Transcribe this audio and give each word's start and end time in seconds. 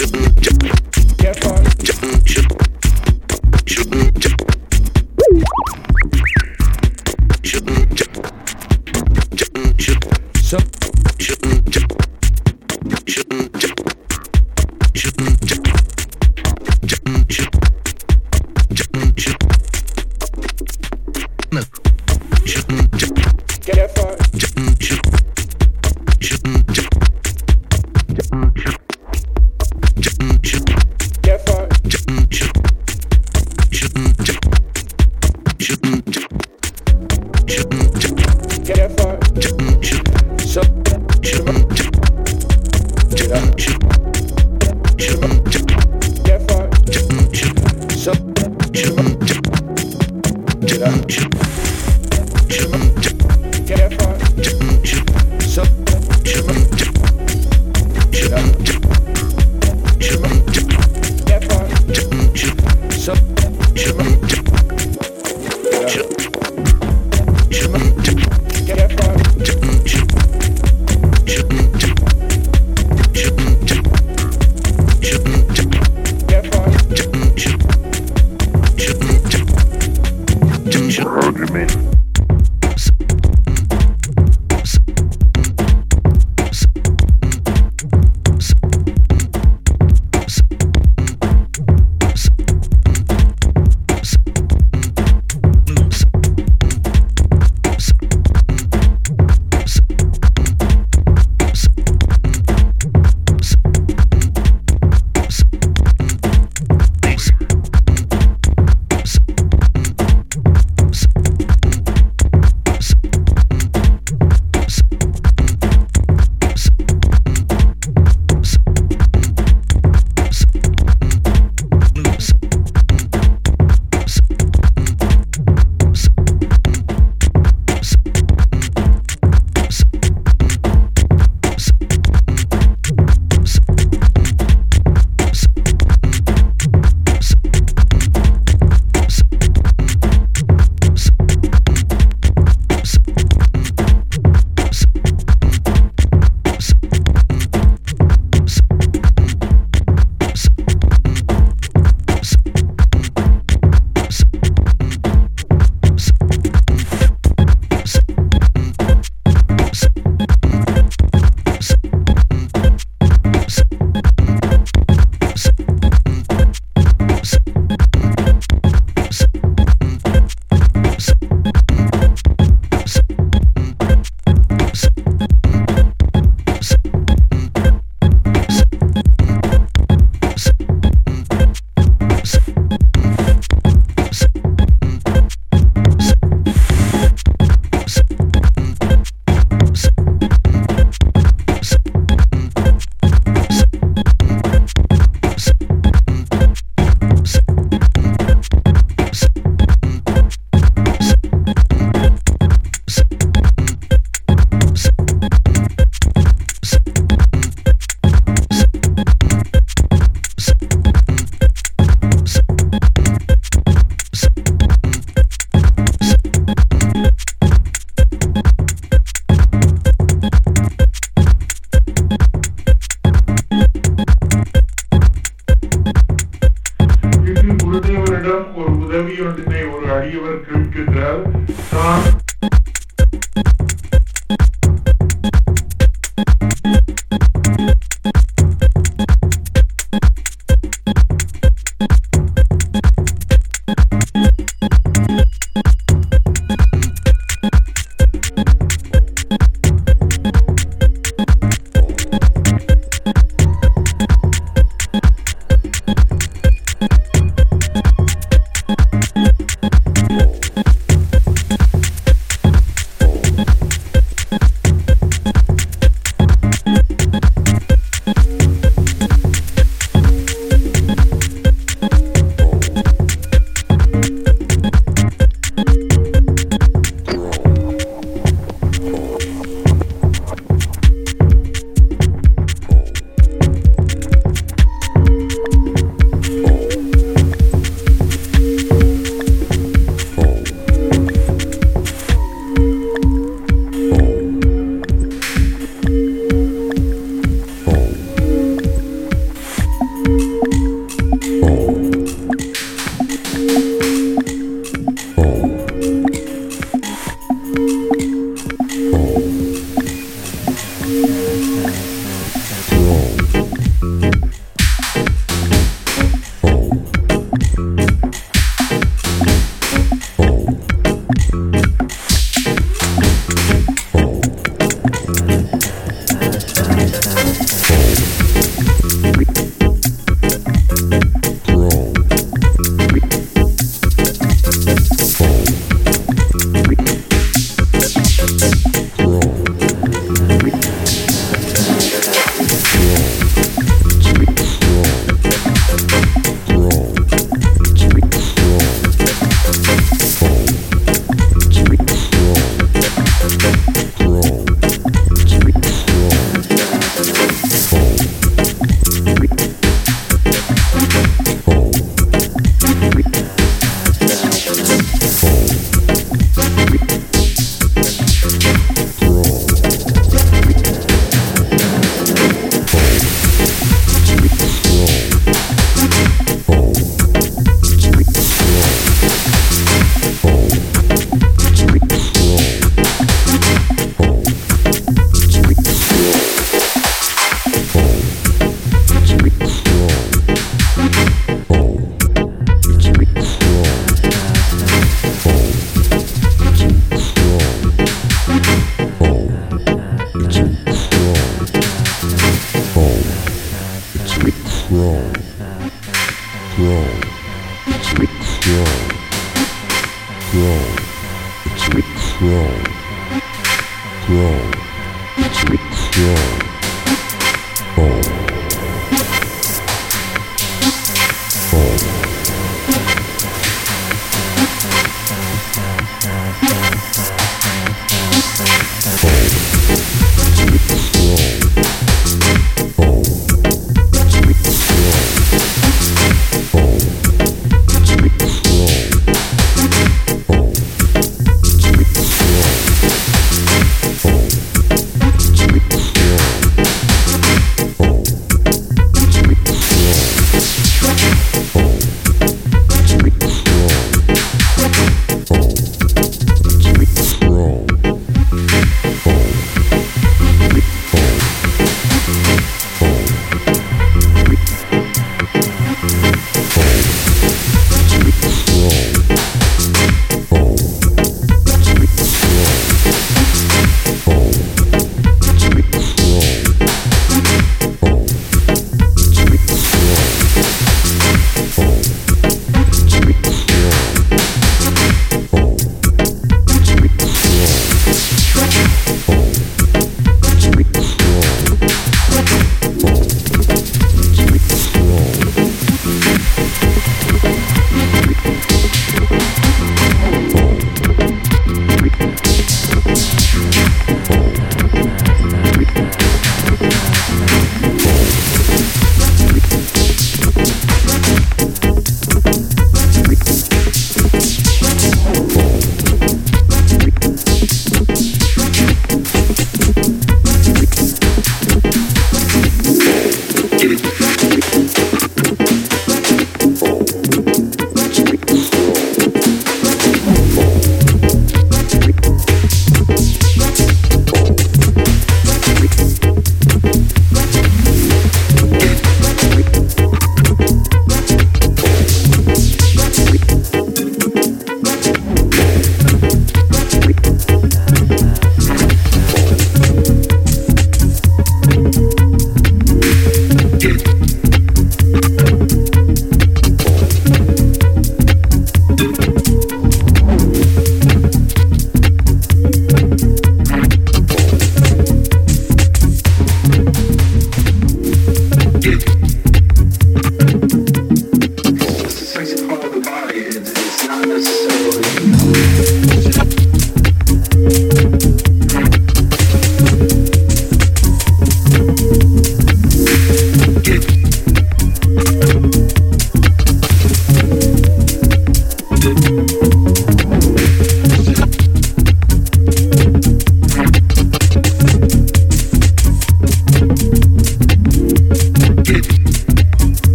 should 0.00 0.58
be 0.58 0.79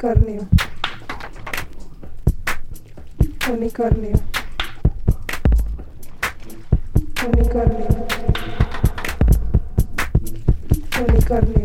Unicornio. 0.00 0.48
Unicornio. 3.50 4.22
Unicornio. 7.26 8.06
Unicornio. 11.00 11.64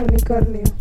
Unicornio. 0.00 0.71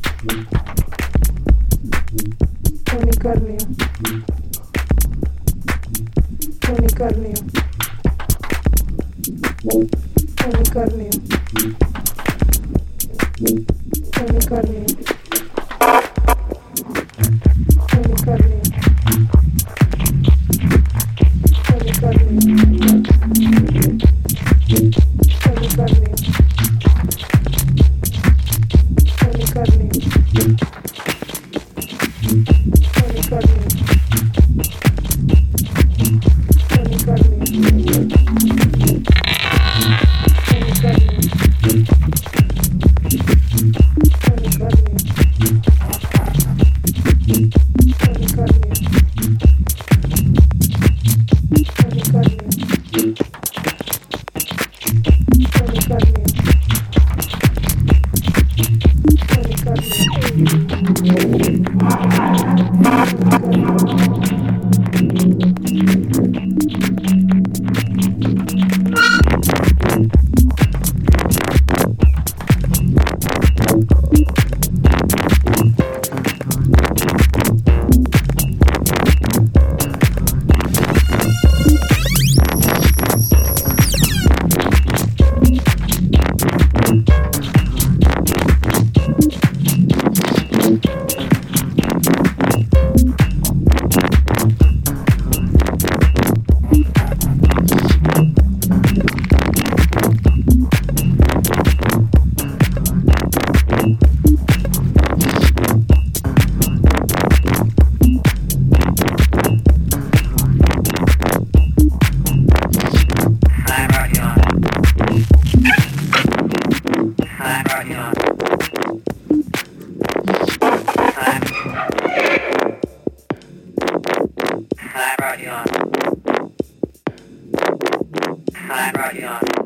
time, 128.72 128.94
brought 128.94 129.16
you 129.16 129.28
on. 129.28 129.61